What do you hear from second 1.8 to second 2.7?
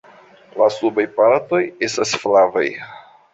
estas flavaj.